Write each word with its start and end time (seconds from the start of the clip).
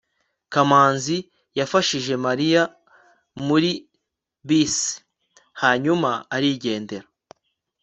kamanzi 0.53 1.17
yafashije 1.59 2.13
mariya 2.25 2.61
muri 3.47 3.71
bisi, 4.47 4.91
hanyuma 5.61 6.09
arigendera 6.35 7.07